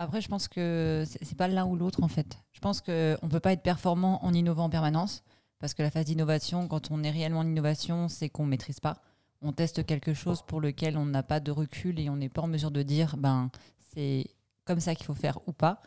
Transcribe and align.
Après, 0.00 0.22
je 0.22 0.28
pense 0.28 0.48
que 0.48 1.04
c'est 1.06 1.36
pas 1.36 1.46
l'un 1.46 1.66
ou 1.66 1.76
l'autre 1.76 2.02
en 2.02 2.08
fait. 2.08 2.38
Je 2.52 2.60
pense 2.60 2.80
qu'on 2.80 3.28
peut 3.28 3.38
pas 3.38 3.52
être 3.52 3.62
performant 3.62 4.24
en 4.24 4.32
innovant 4.32 4.64
en 4.64 4.70
permanence 4.70 5.22
parce 5.58 5.74
que 5.74 5.82
la 5.82 5.90
phase 5.90 6.06
d'innovation, 6.06 6.68
quand 6.68 6.90
on 6.90 7.02
est 7.04 7.10
réellement 7.10 7.40
en 7.40 7.46
innovation, 7.46 8.08
c'est 8.08 8.30
qu'on 8.30 8.46
maîtrise 8.46 8.80
pas. 8.80 9.02
On 9.42 9.52
teste 9.52 9.84
quelque 9.84 10.14
chose 10.14 10.40
pour 10.40 10.62
lequel 10.62 10.96
on 10.96 11.04
n'a 11.04 11.22
pas 11.22 11.38
de 11.38 11.50
recul 11.50 12.00
et 12.00 12.08
on 12.08 12.16
n'est 12.16 12.30
pas 12.30 12.40
en 12.40 12.46
mesure 12.46 12.70
de 12.70 12.82
dire 12.82 13.18
ben 13.18 13.50
c'est 13.94 14.24
comme 14.64 14.80
ça 14.80 14.94
qu'il 14.94 15.04
faut 15.04 15.12
faire 15.12 15.46
ou 15.46 15.52
pas. 15.52 15.82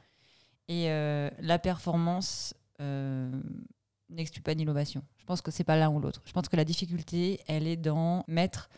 Et 0.68 0.92
euh, 0.92 1.32
la 1.40 1.58
performance 1.58 2.54
euh, 2.82 3.32
n'exclut 4.10 4.44
pas 4.44 4.54
l'innovation. 4.54 5.02
Je 5.18 5.26
pense 5.26 5.42
que 5.42 5.50
c'est 5.50 5.64
pas 5.64 5.76
l'un 5.76 5.90
ou 5.90 6.00
l'autre. 6.00 6.22
Je 6.26 6.34
pense 6.34 6.50
que 6.50 6.56
la 6.56 6.66
difficulté, 6.66 7.40
elle 7.48 7.66
est 7.66 7.78
dans 7.78 8.26
mettre 8.28 8.70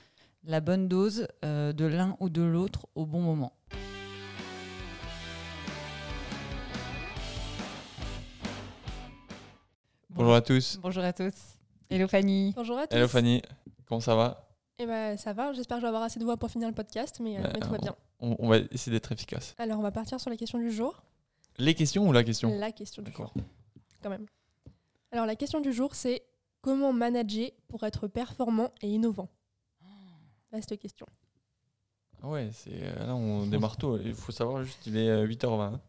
la 0.46 0.62
bonne 0.62 0.88
dose 0.88 1.28
euh, 1.44 1.74
de 1.74 1.84
l'un 1.84 2.16
ou 2.22 2.30
de 2.30 2.42
l'autre 2.42 2.88
au 2.96 3.06
bon 3.06 3.20
moment. 3.20 3.52
Bonjour 10.16 10.34
à 10.34 10.42
tous. 10.42 10.78
Bonjour 10.82 11.04
à 11.04 11.14
tous. 11.14 11.34
Hello 11.90 12.08
Fanny. 12.08 12.54
Bonjour 12.56 12.78
à 12.78 12.88
tous. 12.88 12.96
Hello 12.96 13.08
Fanny, 13.08 13.42
comment 13.86 14.00
ça 14.02 14.16
va? 14.16 14.48
Eh 14.80 14.86
ben, 14.86 15.18
ça 15.18 15.34
va, 15.34 15.54
j'espère 15.54 15.78
que 15.78 15.82
je 15.82 15.86
vais 15.86 15.90
avoir 15.90 16.04
assez 16.04 16.20
de 16.20 16.26
voix 16.26 16.38
pour 16.38 16.50
finir 16.50 16.68
le 16.68 16.74
podcast, 16.74 17.20
mais, 17.22 17.38
euh, 17.38 17.42
mais 17.54 17.60
tout 17.60 17.70
va 17.70 17.78
on- 17.78 17.82
bien. 17.82 17.96
on, 18.20 18.36
on 18.40 18.48
va 18.50 18.58
essayer 18.72 18.92
d'être 18.92 19.12
efficace. 19.12 19.54
Alors, 19.58 19.80
on 19.80 19.82
va 19.82 19.92
partir 19.92 20.20
sur 20.20 20.30
la 20.30 20.36
question 20.38 20.58
du 20.60 20.72
jour. 20.72 21.04
Les 21.58 21.74
questions 21.76 22.08
ou 22.08 22.12
la 22.12 22.24
question? 22.24 22.58
La 22.60 22.72
question 22.72 23.02
du 23.02 23.12
jour, 23.12 23.26
D'accord. 23.34 23.44
quand 24.02 24.10
même. 24.10 24.26
Alors, 25.12 25.26
la 25.26 25.36
question 25.36 25.62
du 25.62 25.72
jour, 25.72 25.96
c'est 25.96 26.24
comment 26.62 26.92
manager 26.92 27.52
pour 27.68 27.84
être 27.84 28.08
performant 28.08 28.72
et 28.82 28.90
innovant? 28.90 29.30
Vaste 30.52 30.78
question. 30.78 31.06
Ah 32.24 32.30
ouais, 32.30 32.50
c'est 32.54 32.72
euh, 32.82 33.08
là 33.08 33.16
on 33.16 33.46
démarre 33.46 33.76
tôt. 33.78 33.98
Il 34.00 34.14
faut 34.16 34.32
savoir 34.32 34.64
juste 34.64 34.88
il 34.88 34.96
est 34.98 35.10
euh, 35.10 35.28
8h20. 35.28 35.80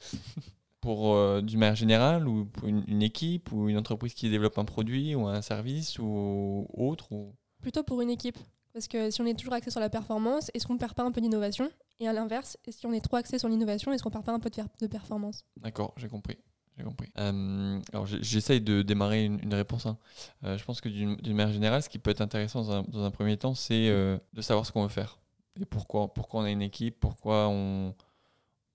pour 0.80 1.14
euh, 1.14 1.42
du 1.42 1.56
manière 1.56 1.76
générale 1.76 2.26
ou 2.26 2.46
pour 2.46 2.68
une, 2.68 2.84
une 2.86 3.02
équipe 3.02 3.52
ou 3.52 3.68
une 3.68 3.76
entreprise 3.76 4.14
qui 4.14 4.30
développe 4.30 4.58
un 4.58 4.64
produit 4.64 5.14
ou 5.14 5.26
un 5.26 5.42
service 5.42 5.98
ou 5.98 6.66
autre 6.72 7.12
ou... 7.12 7.34
Plutôt 7.60 7.82
pour 7.82 8.00
une 8.00 8.10
équipe. 8.10 8.38
Parce 8.72 8.86
que 8.88 9.10
si 9.10 9.20
on 9.20 9.26
est 9.26 9.34
toujours 9.34 9.54
axé 9.54 9.70
sur 9.70 9.80
la 9.80 9.90
performance, 9.90 10.50
est-ce 10.54 10.66
qu'on 10.66 10.74
ne 10.74 10.78
perd 10.78 10.94
pas 10.94 11.02
un 11.02 11.10
peu 11.10 11.20
d'innovation? 11.20 11.68
Et 11.98 12.06
à 12.08 12.12
l'inverse, 12.12 12.56
si 12.68 12.86
on 12.86 12.92
est 12.92 13.00
trop 13.00 13.16
axé 13.16 13.38
sur 13.38 13.48
l'innovation, 13.48 13.92
est-ce 13.92 14.02
qu'on 14.02 14.10
perd 14.10 14.24
pas 14.24 14.32
un 14.32 14.38
peu 14.38 14.48
de, 14.48 14.62
de 14.80 14.86
performance? 14.86 15.44
D'accord, 15.56 15.92
j'ai 15.96 16.08
compris. 16.08 16.38
J'ai 16.78 16.84
compris. 16.84 17.10
Euh, 17.18 17.78
alors 17.92 18.06
j'essaye 18.06 18.60
de 18.62 18.80
démarrer 18.80 19.24
une, 19.24 19.38
une 19.42 19.52
réponse. 19.52 19.84
hein. 19.86 19.98
Euh, 20.44 20.56
je 20.56 20.64
pense 20.64 20.80
que 20.80 20.88
d'une 20.88 21.16
d'une 21.16 21.36
manière 21.36 21.52
générale, 21.52 21.82
ce 21.82 21.90
qui 21.90 21.98
peut 21.98 22.10
être 22.10 22.22
intéressant 22.22 22.62
dans 22.62 22.72
un, 22.72 22.82
dans 22.84 23.04
un 23.04 23.10
premier 23.10 23.36
temps, 23.36 23.54
c'est 23.54 23.88
euh, 23.90 24.16
de 24.32 24.40
savoir 24.40 24.64
ce 24.64 24.72
qu'on 24.72 24.84
veut 24.84 24.88
faire 24.88 25.18
et 25.60 25.66
pourquoi, 25.66 26.14
pourquoi 26.14 26.40
on 26.40 26.44
a 26.44 26.50
une 26.50 26.62
équipe, 26.62 26.98
pourquoi 27.00 27.48
on, 27.48 27.92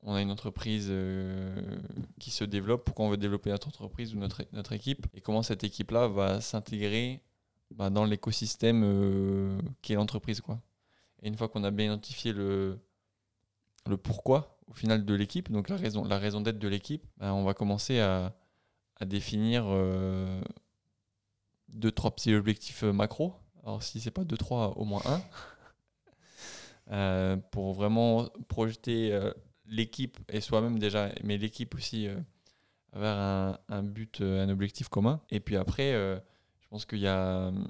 on 0.06 0.14
a 0.14 0.22
une 0.22 0.31
entreprise 0.31 0.88
euh, 0.89 1.56
qui 2.20 2.30
se 2.30 2.44
développe, 2.44 2.86
pourquoi 2.86 3.06
on 3.06 3.09
veut 3.09 3.17
développer 3.17 3.50
notre 3.50 3.67
entreprise 3.67 4.14
ou 4.14 4.20
notre, 4.20 4.72
équipe 4.72 5.08
et 5.16 5.22
comment 5.22 5.42
cette 5.42 5.64
équipe-là 5.64 6.08
va 6.08 6.42
s'intégrer 6.42 7.23
bah, 7.72 7.89
dans 7.89 8.06
l'écosystème 8.06 8.83
euh, 8.86 9.58
qui 9.81 9.94
est 9.94 9.95
l'entreprise. 9.95 10.44
Et 11.23 11.28
une 11.28 11.36
fois 11.36 11.50
qu'on 11.50 11.64
a 11.64 11.72
bien 11.72 11.88
identifié 11.88 12.33
le, 12.33 12.80
pourquoi 14.03 14.59
au 14.67 14.73
final 14.73 15.06
de 15.06 15.14
l'équipe, 15.16 15.52
donc 15.52 15.70
la 15.70 15.78
raison, 15.78 16.42
d'être 16.42 16.59
de 16.59 16.67
l'équipe, 16.67 17.03
ben, 17.17 17.33
on 17.33 17.44
va 17.44 17.56
commencer 17.56 18.00
à, 18.00 18.36
définir 19.06 19.66
euh, 19.67 20.42
deux, 21.70 21.92
trois 21.92 22.11
petits 22.11 22.33
objectifs 22.33 22.83
euh, 22.83 22.94
macro. 22.94 23.33
Alors 23.64 23.83
si 23.83 24.00
c'est 24.00 24.11
pas 24.11 24.23
deux, 24.23 24.38
trois, 24.38 24.78
au 24.78 24.86
moins 24.86 25.02
un. 25.06 25.22
Pour 27.52 27.73
vraiment 27.73 28.30
projeter 28.48 29.20
l'équipe 29.67 30.17
et 30.30 30.41
soi-même 30.41 30.80
déjà, 30.80 31.09
mais 31.23 31.38
l'équipe 31.38 31.75
aussi 31.75 32.08
euh, 32.08 32.19
vers 32.94 33.17
un, 33.69 33.83
but, 33.83 34.21
euh, 34.21 34.44
un 34.45 34.49
objectif 34.49 34.88
commun. 34.89 35.21
Et 35.30 35.39
puis 35.39 35.58
après, 35.58 35.94
euh, 35.94 36.17
je 36.61 36.67
pense 36.69 36.85
qu'il 36.85 36.99
y 36.99 37.08
a 37.08 37.47
hum, 37.47 37.67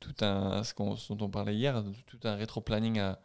tout 0.00 0.14
un, 0.22 0.62
ce, 0.64 0.74
dont 1.12 1.26
on 1.26 1.30
parlait 1.30 1.54
hier, 1.54 1.82
tout 2.06 2.20
un 2.24 2.34
rétro-planning 2.34 2.98
à, 2.98 3.18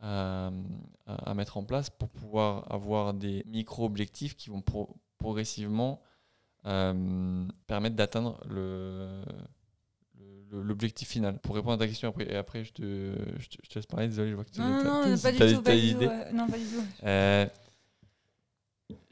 à, 0.00 1.34
mettre 1.34 1.56
en 1.56 1.64
place 1.64 1.90
pour 1.90 2.08
pouvoir 2.08 2.70
avoir 2.72 3.14
des 3.14 3.42
micro-objectifs 3.46 4.36
qui 4.36 4.50
vont 4.50 4.62
pro- 4.62 4.96
progressivement 5.18 6.02
euh, 6.66 7.46
permettre 7.66 7.96
d'atteindre 7.96 8.40
le- 8.48 9.22
l'objectif 10.52 11.08
final. 11.08 11.38
Pour 11.40 11.54
répondre 11.54 11.74
à 11.74 11.78
ta 11.78 11.86
question, 11.86 12.08
après, 12.08 12.24
et 12.30 12.36
après 12.36 12.64
je, 12.64 12.72
te, 12.72 12.82
je, 13.38 13.48
te, 13.48 13.56
je 13.62 13.68
te 13.68 13.74
laisse 13.76 13.86
parler, 13.86 14.08
désolé, 14.08 14.30
je 14.30 14.34
vois 14.34 14.44
que 14.44 14.50
tu 14.50 14.60
Non, 14.60 14.68
non, 14.68 15.10
non, 15.10 15.18
pas 15.18 15.32
du 15.32 15.38
t'as- 15.38 15.46
tout. 15.54 15.62
t'as 15.62 15.62
Pas 15.62 15.74
une 15.74 15.80
du 15.80 15.94
tout 15.94 15.96
idée 16.02 16.06
ouais. 16.08 16.32
Non, 16.32 16.46
pas 16.48 16.58
du 16.58 16.64
tout. 16.64 16.82
euh, 17.04 17.46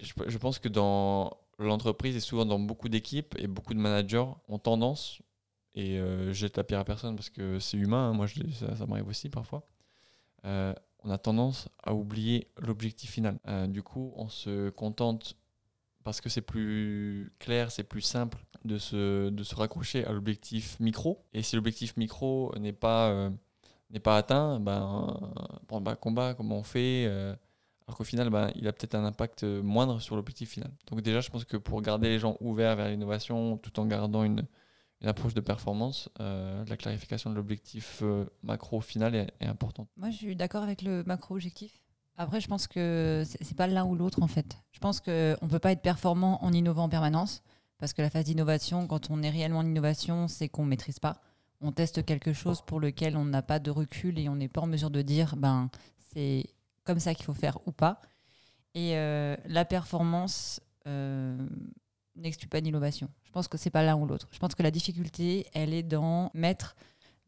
je, 0.01 0.13
je 0.27 0.39
pense 0.39 0.59
que 0.59 0.69
dans 0.69 1.37
l'entreprise 1.59 2.17
et 2.17 2.21
souvent 2.21 2.45
dans 2.47 2.59
beaucoup 2.59 2.89
d'équipes 2.89 3.35
et 3.39 3.47
beaucoup 3.47 3.75
de 3.75 3.79
managers 3.79 4.25
ont 4.49 4.59
tendance, 4.59 5.21
et 5.75 5.99
euh, 5.99 6.29
je 6.29 6.33
jette 6.33 6.57
la 6.57 6.65
pierre 6.65 6.81
à 6.81 6.85
personne 6.85 7.17
parce 7.17 7.31
que 7.31 7.59
c'est 7.59 7.77
humain, 7.77 8.11
hein, 8.11 8.13
moi 8.13 8.27
je, 8.27 8.41
l'ai- 8.41 8.53
ça, 8.53 8.75
ça 8.77 8.87
m'arrive 8.87 9.09
aussi 9.09 9.29
parfois, 9.29 9.67
euh, 10.45 10.75
on 11.05 11.11
a 11.11 11.19
tendance 11.19 11.69
à 11.83 11.95
oublier 11.95 12.49
l'objectif 12.59 13.11
final. 13.11 13.39
Euh, 13.47 13.67
du 13.67 13.83
coup, 13.83 14.13
on 14.17 14.29
se 14.29 14.71
contente 14.71 15.37
parce 16.07 16.21
que 16.21 16.29
c'est 16.29 16.41
plus 16.41 17.33
clair, 17.41 17.73
c'est 17.73 17.83
plus 17.85 18.01
simple 18.01 18.39
de 18.65 18.79
se, 18.79 19.29
de 19.29 19.43
se 19.43 19.55
raccrocher 19.57 20.05
à 20.05 20.13
l'objectif 20.13 20.79
micro. 20.79 21.27
Et 21.33 21.43
si 21.43 21.57
l'objectif 21.57 21.97
micro 21.97 22.55
n'est 22.59 22.73
pas, 22.73 23.09
euh, 23.11 23.31
n'est 23.91 24.01
pas 24.01 24.17
atteint, 24.17 24.61
ben, 24.61 25.19
bon, 25.69 25.81
ben, 25.81 25.97
combat, 25.97 26.35
comment 26.35 26.59
on 26.59 26.63
fait 26.63 27.07
euh, 27.09 27.35
alors 27.87 27.99
qu'au 27.99 28.05
final, 28.05 28.31
ben, 28.31 28.51
il 28.55 28.67
a 28.69 28.73
peut-être 28.73 28.95
un 28.95 29.05
impact 29.05 29.43
euh, 29.43 29.63
moindre 29.63 30.01
sur 30.01 30.17
l'objectif 30.17 30.51
final. 30.51 30.71
Donc 30.89 31.03
déjà, 31.03 31.21
je 31.21 31.31
pense 31.31 31.45
que 31.45 31.57
pour 31.57 31.83
garder 31.83 32.09
les 32.09 32.19
gens 32.19 32.37
ouverts 32.41 32.77
vers 32.77 32.89
l'innovation, 32.89 33.59
tout 33.59 33.79
en 33.79 33.87
gardant 33.87 34.25
une, 34.25 34.47
une 35.03 35.09
approche 35.09 35.35
de 35.35 35.41
performance, 35.41 36.09
euh, 36.21 36.65
la 36.67 36.77
clarification 36.77 37.31
de 37.31 37.37
l'objectif 37.37 38.01
euh, 38.03 38.25
macro 38.43 38.81
final 38.81 39.15
est 39.15 39.47
importante. 39.47 39.89
Moi, 39.97 40.11
je 40.11 40.17
suis 40.17 40.37
d'accord 40.37 40.63
avec 40.63 40.83
le 40.83 41.05
macro-objectif. 41.05 41.81
Après, 42.19 42.41
je 42.41 42.49
pense 42.49 42.67
que 42.67 43.25
c'est 43.27 43.57
pas 43.57 43.67
l'un 43.67 43.85
ou 43.85 43.95
l'autre 43.95 44.23
en 44.23 44.27
fait. 44.27 44.59
Je 44.73 44.79
pense 44.79 45.01
qu'on 45.01 45.49
peut 45.49 45.59
pas 45.59 45.73
être 45.73 45.83
performant 45.83 46.43
en 46.43 46.53
innovant 46.53 46.85
en 46.85 46.89
permanence 46.89 47.43
parce 47.79 47.93
que 47.93 48.01
la 48.01 48.09
phase 48.09 48.25
d'innovation, 48.25 48.87
quand 48.87 49.11
on 49.11 49.23
est 49.23 49.31
réellement 49.31 49.59
en 49.59 49.67
innovation, 49.67 50.29
c'est 50.29 50.49
qu'on 50.49 50.65
maîtrise 50.65 50.99
pas. 50.99 51.21
On 51.61 51.73
teste 51.73 52.05
quelque 52.05 52.33
chose 52.33 52.63
pour 52.63 52.81
lequel 52.81 53.17
on 53.17 53.25
n'a 53.25 53.43
pas 53.43 53.59
de 53.59 53.71
recul 53.71 54.19
et 54.19 54.29
on 54.29 54.37
n'est 54.37 54.49
pas 54.49 54.63
en 54.63 54.67
mesure 54.67 54.91
de 54.91 55.03
dire 55.03 55.37
ben 55.37 55.71
c'est 56.15 56.47
comme 56.85 57.01
ça 57.01 57.15
qu'il 57.15 57.25
faut 57.25 57.35
faire 57.35 57.59
ou 57.67 57.73
pas. 57.73 58.01
Et 58.75 58.97
euh, 58.97 59.37
la 59.47 59.65
performance 59.65 60.61
euh, 60.87 61.37
n'exclut 62.15 62.49
pas 62.49 62.61
l'innovation. 62.61 63.11
Je 63.25 63.31
pense 63.31 63.49
que 63.49 63.59
c'est 63.59 63.71
pas 63.71 63.83
l'un 63.83 63.97
ou 63.97 64.07
l'autre. 64.07 64.29
Je 64.33 64.39
pense 64.39 64.55
que 64.55 64.63
la 64.63 64.71
difficulté, 64.71 65.47
elle 65.53 65.75
est 65.75 65.83
dans 65.83 66.31
mettre 66.33 66.77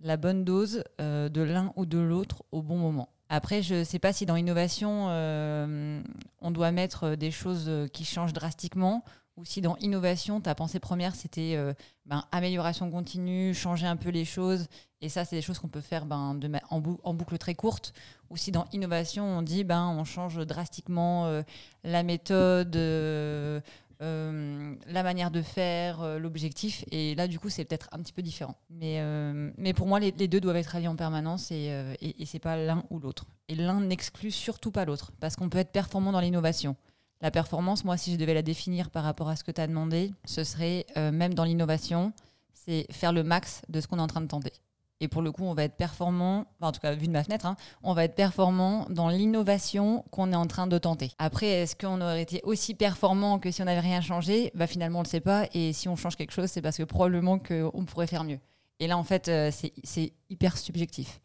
la 0.00 0.16
bonne 0.16 0.44
dose 0.44 0.84
euh, 1.00 1.28
de 1.28 1.42
l'un 1.42 1.72
ou 1.76 1.84
de 1.86 1.98
l'autre 1.98 2.44
au 2.52 2.62
bon 2.62 2.78
moment. 2.78 3.10
Après, 3.28 3.62
je 3.62 3.76
ne 3.76 3.84
sais 3.84 3.98
pas 3.98 4.12
si 4.12 4.24
dans 4.26 4.36
innovation, 4.36 5.06
euh, 5.10 6.02
on 6.40 6.50
doit 6.50 6.72
mettre 6.72 7.14
des 7.14 7.30
choses 7.30 7.66
euh, 7.68 7.86
qui 7.88 8.04
changent 8.04 8.32
drastiquement 8.32 9.04
ou 9.36 9.44
si 9.44 9.60
dans 9.60 9.76
innovation, 9.76 10.40
ta 10.40 10.56
pensée 10.56 10.80
première, 10.80 11.14
c'était 11.14 11.54
euh, 11.54 11.72
ben, 12.06 12.24
amélioration 12.32 12.90
continue, 12.90 13.54
changer 13.54 13.86
un 13.86 13.94
peu 13.96 14.08
les 14.08 14.24
choses. 14.24 14.66
Et 15.00 15.08
ça, 15.08 15.24
c'est 15.24 15.36
des 15.36 15.42
choses 15.42 15.60
qu'on 15.60 15.68
peut 15.68 15.80
faire 15.80 16.06
ben, 16.06 16.36
en, 16.70 16.80
bou- 16.80 16.98
en 17.04 17.14
boucle 17.14 17.38
très 17.38 17.54
courte. 17.54 17.92
Ou 18.30 18.36
si 18.36 18.50
dans 18.50 18.66
innovation, 18.72 19.24
on 19.24 19.42
dit 19.42 19.62
ben, 19.62 19.86
on 19.96 20.02
change 20.04 20.44
drastiquement 20.44 21.26
euh, 21.26 21.42
la 21.84 22.02
méthode, 22.02 22.74
euh, 22.74 23.60
euh, 24.00 24.76
la 24.86 25.02
manière 25.02 25.32
de 25.32 25.42
faire, 25.42 26.02
euh, 26.02 26.18
l'objectif. 26.18 26.84
Et 26.92 27.16
là, 27.16 27.26
du 27.26 27.40
coup, 27.40 27.48
c'est 27.48 27.64
peut-être 27.64 27.88
un 27.90 27.98
petit 27.98 28.12
peu 28.12 28.22
différent. 28.22 28.56
Mais, 28.70 29.00
euh, 29.00 29.50
mais 29.56 29.72
pour 29.72 29.88
moi, 29.88 29.98
les, 29.98 30.12
deux 30.12 30.40
doivent 30.40 30.56
être 30.56 30.76
alliés 30.76 30.88
en 30.88 30.96
permanence 30.96 31.50
et, 31.50 31.72
et, 32.00 32.22
et 32.22 32.26
c'est 32.26 32.38
pas 32.38 32.56
l'un 32.56 32.84
ou 32.90 33.00
l'autre. 33.00 33.26
Et 33.48 33.54
l'un 33.54 33.80
n'exclut 33.80 34.30
surtout 34.30 34.70
pas 34.70 34.84
l'autre, 34.84 35.12
parce 35.18 35.34
qu'on 35.34 35.48
peut 35.48 35.58
être 35.58 35.72
performant 35.72 36.12
dans 36.12 36.20
l'innovation. 36.20 36.76
La 37.20 37.32
performance, 37.32 37.84
moi, 37.84 37.96
si 37.96 38.12
je 38.12 38.16
devais 38.16 38.34
la 38.34 38.42
définir 38.42 38.90
par 38.90 39.02
rapport 39.02 39.28
à 39.28 39.34
ce 39.34 39.42
que 39.42 39.50
tu 39.50 39.60
as 39.60 39.66
demandé, 39.66 40.12
ce 40.24 40.44
serait, 40.44 40.86
même 40.96 41.34
dans 41.34 41.44
l'innovation, 41.44 42.12
c'est 42.52 42.86
faire 42.92 43.12
le 43.12 43.24
max 43.24 43.62
de 43.68 43.80
ce 43.80 43.88
qu'on 43.88 43.98
est 43.98 44.02
en 44.02 44.06
train 44.06 44.20
de 44.20 44.28
tenter. 44.28 44.52
Et 45.00 45.06
pour 45.08 45.22
le 45.22 45.30
coup, 45.30 45.44
on 45.44 45.54
va 45.54 45.62
être 45.64 45.76
performant, 45.76 46.46
enfin, 46.58 46.68
en 46.68 46.72
tout 46.72 46.80
cas, 46.80 46.92
vu 46.94 47.06
de 47.06 47.12
ma 47.12 47.22
fenêtre, 47.22 47.46
hein, 47.46 47.56
on 47.84 47.92
va 47.92 48.04
être 48.04 48.16
performant 48.16 48.86
dans 48.90 49.08
l'innovation 49.08 50.04
qu'on 50.10 50.32
est 50.32 50.36
en 50.36 50.46
train 50.46 50.66
de 50.66 50.76
tenter. 50.76 51.12
Après, 51.18 51.46
est-ce 51.46 51.76
qu'on 51.76 52.00
aurait 52.00 52.22
été 52.22 52.40
aussi 52.42 52.74
performant 52.74 53.38
que 53.38 53.50
si 53.52 53.62
on 53.62 53.66
n'avait 53.66 53.78
rien 53.80 54.00
changé? 54.00 54.50
Bah, 54.56 54.66
Finalement, 54.66 54.98
on 54.98 55.02
ne 55.02 55.06
le 55.06 55.10
sait 55.10 55.20
pas. 55.20 55.46
Et 55.54 55.72
si 55.72 55.88
on 55.88 55.94
change 55.94 56.16
quelque 56.16 56.32
chose, 56.32 56.50
c'est 56.50 56.62
parce 56.62 56.76
que 56.78 56.82
probablement 56.82 57.38
qu'on 57.38 57.84
pourrait 57.86 58.08
faire 58.08 58.24
mieux. 58.24 58.40
Et 58.80 58.86
là, 58.88 58.98
en 58.98 59.04
fait, 59.04 59.28
euh, 59.28 59.50
c'est- 59.52 59.72
c'est 59.84 60.12
hyper 60.30 60.56
subjectif. 60.58 61.20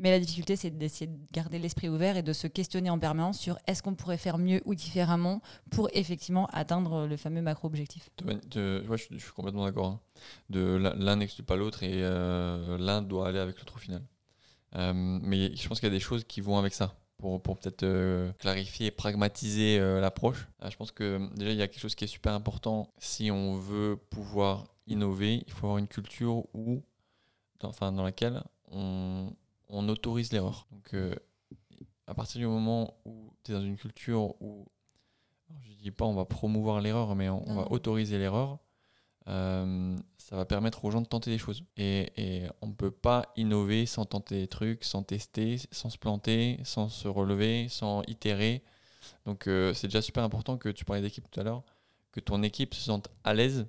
Mais 0.00 0.10
la 0.12 0.20
difficulté, 0.20 0.54
c'est 0.54 0.70
d'essayer 0.70 1.08
de 1.08 1.18
garder 1.32 1.58
l'esprit 1.58 1.88
ouvert 1.88 2.16
et 2.16 2.22
de 2.22 2.32
se 2.32 2.46
questionner 2.46 2.88
en 2.88 2.98
permanence 3.00 3.38
sur 3.38 3.58
est-ce 3.66 3.82
qu'on 3.82 3.94
pourrait 3.96 4.16
faire 4.18 4.38
mieux 4.38 4.60
ou 4.64 4.74
différemment 4.76 5.40
pour 5.70 5.88
effectivement 5.92 6.46
atteindre 6.52 7.06
le 7.06 7.16
fameux 7.16 7.42
macro-objectif. 7.42 8.08
Je, 8.24 8.96
suis- 8.96 9.18
complètement 9.34 9.64
d'accord. 9.64 9.86
hein. 9.86 10.00
L'un- 10.50 11.16
n'exclut 11.16 11.42
pas 11.42 11.56
l'autre 11.56 11.82
et 11.82 11.90
euh, 12.02 12.78
l'un 12.78 13.02
doit 13.02 13.28
aller 13.28 13.40
avec 13.40 13.58
l'autre 13.58 13.74
au 13.76 13.78
final. 13.78 14.02
Euh, 14.76 14.92
mais 14.94 15.56
je 15.56 15.66
pense 15.68 15.80
qu'il 15.80 15.88
y 15.88 15.92
a 15.92 15.94
des 15.94 16.00
choses 16.00 16.22
qui 16.24 16.40
vont 16.40 16.58
avec 16.58 16.74
ça. 16.74 16.94
pour, 17.16 17.42
pour 17.42 17.58
peut-être 17.58 17.82
euh, 17.82 18.30
clarifier 18.38 18.86
et 18.86 18.90
pragmatiser 18.92 19.80
l'approche. 20.00 20.46
Je 20.70 20.76
pense 20.76 20.92
que 20.92 21.18
déjà, 21.34 21.50
il 21.50 21.56
y 21.56 21.62
a 21.62 21.66
quelque 21.66 21.80
chose 21.80 21.96
qui 21.96 22.04
est 22.04 22.08
super 22.08 22.32
important. 22.34 22.92
Si 22.98 23.32
on 23.32 23.56
veut 23.56 23.96
pouvoir 24.10 24.64
innover, 24.86 25.42
il 25.44 25.52
faut 25.52 25.66
avoir 25.66 25.78
une 25.78 25.88
culture 25.88 26.44
où, 26.54 26.82
enfin, 27.64 27.90
dans 27.90 28.04
laquelle 28.04 28.44
on, 28.70 29.32
on 29.68 29.88
autorise 29.88 30.32
l'erreur. 30.32 30.66
Donc, 30.72 30.94
euh, 30.94 31.14
à 32.06 32.14
partir 32.14 32.40
du 32.40 32.46
moment 32.46 32.94
où 33.04 33.32
tu 33.44 33.52
es 33.52 33.54
dans 33.54 33.62
une 33.62 33.76
culture 33.76 34.40
où, 34.40 34.66
je 35.62 35.72
dis 35.74 35.90
pas 35.90 36.04
on 36.04 36.14
va 36.14 36.24
promouvoir 36.24 36.80
l'erreur, 36.80 37.14
mais 37.14 37.28
on, 37.28 37.54
va 37.54 37.70
autoriser 37.70 38.18
l'erreur, 38.18 38.58
euh, 39.28 39.96
ça 40.16 40.36
va 40.36 40.46
permettre 40.46 40.84
aux 40.84 40.90
gens 40.90 41.02
de 41.02 41.06
tenter 41.06 41.30
des 41.30 41.38
choses. 41.38 41.62
Et, 41.76 42.12
et 42.16 42.48
on 42.62 42.68
ne 42.68 42.72
peut 42.72 42.90
pas 42.90 43.30
innover 43.36 43.84
sans 43.86 44.06
tenter 44.06 44.40
des 44.40 44.48
trucs, 44.48 44.84
sans 44.84 45.02
tester, 45.02 45.58
sans 45.70 45.90
se 45.90 45.98
planter, 45.98 46.58
sans 46.64 46.88
se 46.88 47.08
relever, 47.08 47.68
sans 47.68 48.02
itérer. 48.06 48.64
Donc 49.26 49.46
euh, 49.46 49.74
c'est 49.74 49.86
déjà 49.86 50.00
super 50.00 50.24
important 50.24 50.56
que 50.56 50.70
tu 50.70 50.84
parlais 50.84 51.02
d'équipe 51.02 51.30
tout 51.30 51.40
à 51.40 51.42
l'heure, 51.44 51.62
que 52.12 52.20
ton 52.20 52.42
équipe 52.42 52.74
se 52.74 52.80
sente 52.82 53.08
à 53.22 53.34
l'aise 53.34 53.66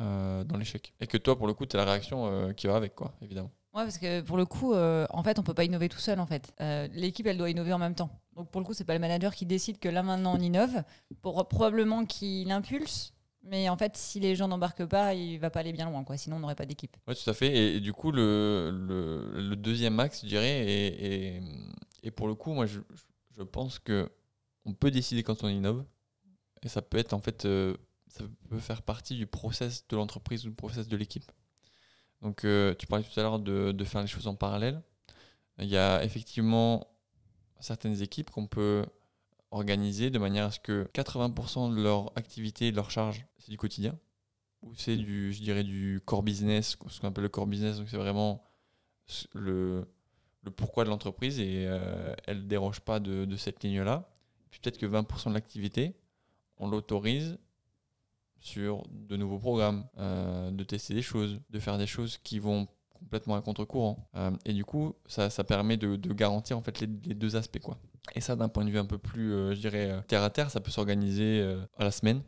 euh, 0.00 0.42
dans 0.42 0.56
l'échec. 0.56 0.94
Et 1.00 1.06
que 1.06 1.16
toi, 1.16 1.38
pour 1.38 1.46
le 1.46 1.54
coup, 1.54 1.64
tu 1.64 1.76
as 1.76 1.84
la 1.84 1.92
réaction 1.92 2.52
qui 2.54 2.66
va 2.66 2.74
avec, 2.74 2.96
quoi, 2.96 3.14
évidemment. 3.22 3.52
Ouais, 3.74 3.84
parce 3.84 3.98
que 3.98 4.20
pour 4.20 4.36
le 4.36 4.44
coup, 4.44 4.74
euh, 4.74 5.06
en 5.10 5.22
fait, 5.22 5.38
on 5.38 5.42
peut 5.42 5.54
pas 5.54 5.64
innover 5.64 5.88
tout 5.88 5.98
seul. 5.98 6.20
En 6.20 6.26
fait, 6.26 6.52
Euh, 6.60 6.88
l'équipe, 6.92 7.26
elle 7.26 7.38
doit 7.38 7.50
innover 7.50 7.72
en 7.72 7.78
même 7.78 7.94
temps. 7.94 8.10
Donc 8.36 8.50
pour 8.50 8.60
le 8.60 8.66
coup, 8.66 8.74
c'est 8.74 8.84
pas 8.84 8.94
le 8.94 9.00
manager 9.00 9.34
qui 9.34 9.46
décide 9.46 9.78
que 9.78 9.88
là 9.88 10.02
maintenant 10.02 10.34
on 10.36 10.40
innove. 10.40 10.82
Pour 11.22 11.46
probablement 11.48 12.04
qu'il 12.04 12.50
impulse, 12.50 13.14
mais 13.42 13.68
en 13.68 13.76
fait, 13.76 13.96
si 13.96 14.20
les 14.20 14.36
gens 14.36 14.48
n'embarquent 14.48 14.86
pas, 14.86 15.14
il 15.14 15.38
va 15.38 15.50
pas 15.50 15.60
aller 15.60 15.72
bien 15.72 15.90
loin, 15.90 16.04
quoi. 16.04 16.16
Sinon, 16.16 16.36
on 16.36 16.40
n'aurait 16.40 16.54
pas 16.54 16.66
d'équipe. 16.66 16.96
Oui, 17.08 17.14
tout 17.14 17.28
à 17.28 17.34
fait. 17.34 17.76
Et, 17.76 17.80
du 17.80 17.92
coup, 17.92 18.12
le, 18.12 19.54
deuxième 19.56 19.98
axe, 20.00 20.22
je 20.22 20.28
dirais, 20.28 21.40
et, 22.02 22.10
pour 22.10 22.28
le 22.28 22.34
coup, 22.34 22.52
moi, 22.52 22.66
je, 22.66 22.80
je 23.36 23.42
pense 23.42 23.78
que 23.78 24.10
on 24.64 24.74
peut 24.74 24.90
décider 24.90 25.22
quand 25.22 25.42
on 25.44 25.48
innove. 25.48 25.84
Et 26.62 26.68
ça 26.68 26.82
peut 26.82 26.98
être, 26.98 27.12
en 27.12 27.20
fait, 27.20 27.44
euh, 27.44 27.76
ça 28.06 28.24
peut 28.48 28.58
faire 28.58 28.82
partie 28.82 29.16
du 29.16 29.26
process 29.26 29.86
de 29.88 29.96
l'entreprise 29.96 30.46
ou 30.46 30.50
du 30.50 30.54
process 30.54 30.86
de 30.86 30.96
l'équipe. 30.96 31.30
Donc, 32.22 32.44
euh, 32.44 32.74
tu 32.78 32.86
parlais 32.86 33.04
tout 33.04 33.18
à 33.18 33.22
l'heure 33.22 33.38
de, 33.38 33.84
faire 33.84 34.00
les 34.00 34.06
choses 34.06 34.28
en 34.28 34.34
parallèle. 34.34 34.80
Il 35.58 35.66
y 35.66 35.76
a 35.76 36.02
effectivement 36.04 36.86
certaines 37.60 38.00
équipes 38.00 38.30
qu'on 38.30 38.46
peut 38.46 38.84
organiser 39.50 40.10
de 40.10 40.18
manière 40.18 40.46
à 40.46 40.50
ce 40.50 40.60
que 40.60 40.88
80% 40.94 41.74
de 41.74 41.82
leur 41.82 42.16
activité, 42.16 42.70
de 42.70 42.76
leur 42.76 42.90
charge, 42.90 43.26
c'est 43.38 43.50
du 43.50 43.58
quotidien 43.58 43.98
ou 44.62 44.74
c'est 44.76 44.96
du, 44.96 45.32
je 45.32 45.42
dirais, 45.42 45.64
du 45.64 46.00
core 46.04 46.22
business, 46.22 46.76
ce 46.88 47.00
qu'on 47.00 47.08
appelle 47.08 47.24
le 47.24 47.28
core 47.28 47.48
business, 47.48 47.78
donc 47.78 47.88
c'est 47.88 47.96
vraiment 47.96 48.42
le 49.34 49.84
pourquoi 50.56 50.84
de 50.84 50.88
l'entreprise 50.88 51.38
et 51.38 51.66
euh, 51.66 52.14
elle 52.26 52.38
ne 52.38 52.48
déroge 52.48 52.80
pas 52.80 53.00
de, 53.00 53.24
de 53.24 53.36
cette 53.36 53.62
ligne-là. 53.62 54.08
Puis 54.50 54.60
peut-être 54.60 54.78
que 54.78 54.86
20% 54.86 55.28
de 55.28 55.34
l'activité, 55.34 55.94
on 56.58 56.68
l'autorise 56.68 57.38
sur 58.42 58.82
de 58.90 59.16
nouveaux 59.16 59.38
programmes, 59.38 59.84
euh, 59.98 60.50
de 60.50 60.64
tester 60.64 60.94
des 60.94 61.02
choses, 61.02 61.40
de 61.48 61.58
faire 61.60 61.78
des 61.78 61.86
choses 61.86 62.18
qui 62.18 62.40
vont 62.40 62.66
complètement 62.92 63.36
à 63.36 63.40
contre-courant. 63.40 64.10
Euh, 64.16 64.32
et 64.44 64.52
du 64.52 64.64
coup, 64.64 64.94
ça, 65.06 65.30
ça 65.30 65.44
permet 65.44 65.76
de, 65.76 65.96
garantir 66.12 66.58
en 66.58 66.62
fait 66.62 66.80
les, 66.80 66.86
deux 66.86 67.36
aspects. 67.36 67.60
Quoi. 67.60 67.78
Et 68.16 68.20
ça, 68.20 68.34
d'un 68.34 68.48
point 68.48 68.64
de 68.64 68.70
vue 68.70 68.78
un 68.78 68.84
peu 68.84 68.98
plus, 68.98 69.32
euh, 69.32 69.54
je 69.54 69.60
dirais, 69.60 70.02
terre 70.08 70.24
à 70.24 70.30
terre, 70.30 70.50
ça 70.50 70.60
peut 70.60 70.72
s'organiser 70.72 71.40
à 71.76 71.84
la 71.84 71.92
semaine. 71.92 72.22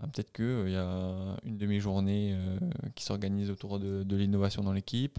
Ah, 0.00 0.06
Peut-être 0.06 0.32
qu'il 0.32 0.72
y 0.72 0.76
a 0.76 1.36
une 1.44 1.58
demi-journée 1.58 2.36
qui 2.94 3.04
s'organise 3.04 3.50
autour 3.50 3.78
de, 3.78 4.16
l'innovation 4.16 4.62
dans 4.62 4.72
l'équipe. 4.72 5.18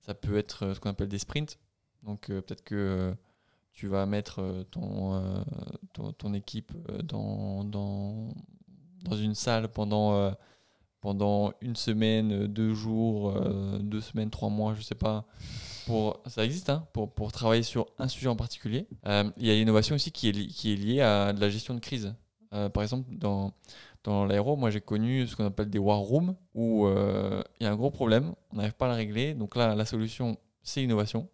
Ça 0.00 0.14
peut 0.14 0.38
être 0.38 0.74
ce 0.74 0.80
qu'on 0.80 0.90
appelle 0.90 1.08
des 1.08 1.18
sprints. 1.18 1.58
Donc 2.04 2.28
peut-être 2.28 2.62
que 2.62 3.14
tu 3.72 3.88
vas 3.88 4.06
mettre 4.06 4.64
ton, 4.70 5.44
ton, 5.92 6.12
ton 6.12 6.34
équipe 6.34 6.72
dans, 7.02 7.64
dans, 7.64 8.28
dans 9.08 9.16
une 9.16 9.34
salle 9.34 9.68
pendant, 9.68 10.14
euh, 10.14 10.30
pendant 11.00 11.52
une 11.60 11.76
semaine, 11.76 12.32
euh, 12.32 12.48
deux 12.48 12.74
jours, 12.74 13.34
euh, 13.36 13.78
deux 13.78 14.00
semaines, 14.00 14.30
trois 14.30 14.48
mois, 14.50 14.74
je 14.74 14.82
sais 14.82 14.94
pas. 14.94 15.24
Pour, 15.86 16.20
ça 16.26 16.44
existe, 16.44 16.68
hein, 16.68 16.86
pour, 16.92 17.12
pour 17.14 17.32
travailler 17.32 17.62
sur 17.62 17.86
un 17.98 18.08
sujet 18.08 18.28
en 18.28 18.36
particulier. 18.36 18.86
Euh, 19.06 19.30
Il 19.38 19.46
y 19.46 19.50
a 19.50 19.54
l'innovation 19.54 19.94
aussi 19.94 20.12
qui 20.12 20.28
est, 20.28 20.32
li- 20.32 20.48
qui 20.48 20.72
est 20.72 20.76
liée 20.76 21.00
à 21.00 21.32
de 21.32 21.40
la 21.40 21.48
gestion 21.48 21.74
de 21.74 21.80
crise. 21.80 22.14
Euh, 22.52 22.68
par 22.68 22.82
exemple, 22.82 23.08
dans, 23.16 23.52
dans 24.04 24.24
l'aéro, 24.26 24.56
moi 24.56 24.70
j'ai 24.70 24.80
connu 24.80 25.26
ce 25.26 25.34
qu'on 25.36 25.46
appelle 25.46 25.70
des 25.70 25.78
war 25.78 25.98
rooms 25.98 26.34
où 26.54 26.86
euh, 26.86 27.42
il 27.58 27.64
y 27.64 27.66
a 27.66 27.72
un 27.72 27.76
gros 27.76 27.90
problème, 27.90 28.34
on 28.52 28.56
n'arrive 28.56 28.74
pas 28.74 28.86
à 28.86 28.88
la 28.88 28.94
régler. 28.94 29.34
Donc 29.34 29.56
là, 29.56 29.74
la 29.74 29.84
solution, 29.84 30.36
c'est 30.62 30.80
l'innovation. 30.80 31.28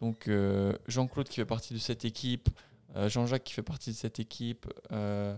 Donc 0.00 0.28
euh, 0.28 0.72
Jean-Claude 0.86 1.28
qui 1.28 1.36
fait 1.36 1.44
partie 1.44 1.74
de 1.74 1.78
cette 1.78 2.04
équipe, 2.04 2.48
euh, 2.94 3.08
Jean-Jacques 3.08 3.44
qui 3.44 3.52
fait 3.52 3.62
partie 3.62 3.90
de 3.90 3.96
cette 3.96 4.20
équipe, 4.20 4.66
euh, 4.92 5.34
euh, 5.34 5.36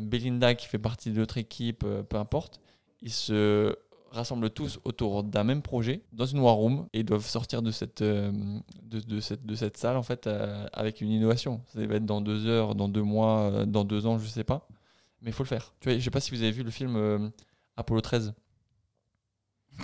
Belinda 0.00 0.54
qui 0.54 0.66
fait 0.66 0.78
partie 0.78 1.10
de 1.12 1.18
l'autre 1.18 1.38
équipe, 1.38 1.82
euh, 1.84 2.02
peu 2.02 2.16
importe, 2.16 2.60
ils 3.02 3.12
se 3.12 3.74
rassemblent 4.10 4.50
tous 4.50 4.80
autour 4.84 5.22
d'un 5.22 5.44
même 5.44 5.62
projet 5.62 6.02
dans 6.12 6.26
une 6.26 6.40
war 6.40 6.54
room 6.56 6.88
et 6.92 7.00
ils 7.00 7.04
doivent 7.04 7.24
sortir 7.24 7.62
de 7.62 7.70
cette, 7.70 8.02
euh, 8.02 8.32
de, 8.82 8.98
de 9.00 9.20
cette, 9.20 9.46
de 9.46 9.54
cette 9.54 9.76
salle 9.76 9.96
en 9.96 10.02
fait 10.02 10.26
euh, 10.26 10.66
avec 10.72 11.00
une 11.00 11.10
innovation. 11.10 11.62
Ça 11.68 11.86
va 11.86 11.94
être 11.94 12.04
dans 12.06 12.20
deux 12.20 12.46
heures, 12.46 12.74
dans 12.74 12.88
deux 12.88 13.02
mois, 13.04 13.50
euh, 13.52 13.66
dans 13.66 13.84
deux 13.84 14.06
ans, 14.06 14.18
je 14.18 14.26
sais 14.26 14.44
pas. 14.44 14.66
Mais 15.22 15.30
il 15.30 15.32
faut 15.32 15.44
le 15.44 15.48
faire. 15.48 15.72
Tu 15.80 15.88
vois, 15.88 15.98
je 15.98 16.02
sais 16.04 16.10
pas 16.10 16.20
si 16.20 16.32
vous 16.32 16.42
avez 16.42 16.50
vu 16.50 16.62
le 16.64 16.70
film 16.70 16.96
euh, 16.96 17.28
Apollo 17.76 18.00
13. 18.00 18.34